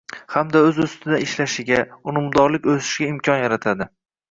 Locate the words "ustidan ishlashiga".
0.85-1.79